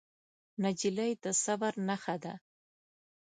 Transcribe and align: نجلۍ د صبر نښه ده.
نجلۍ 0.63 1.11
د 1.23 1.25
صبر 1.43 1.73
نښه 1.87 2.15
ده. 2.23 2.33